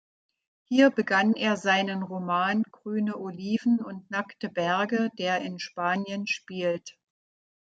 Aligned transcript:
Hier 0.63 0.89
begann 0.89 1.35
er 1.35 1.57
seinen 1.57 2.01
Roman 2.01 2.63
"Grüne 2.71 3.19
Oliven 3.19 3.77
und 3.79 4.09
nackte 4.09 4.49
Berge", 4.49 5.11
der 5.19 5.41
in 5.41 5.59
Spanien 5.59 6.25
spielt. 6.25 6.97